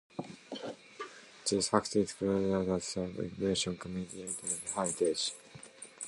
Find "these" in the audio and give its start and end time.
1.47-1.69